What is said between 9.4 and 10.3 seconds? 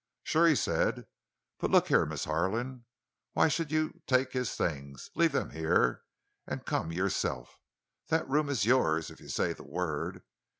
the word.